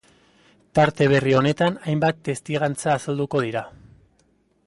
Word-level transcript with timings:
Tarte 0.79 1.07
berri 1.11 1.35
honetan 1.39 1.77
hainbat 1.91 2.23
testigantza 2.29 2.91
azalduko 2.97 3.45
dira. 3.49 3.65